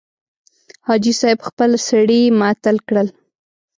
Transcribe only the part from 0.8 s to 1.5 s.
حاجي صاحب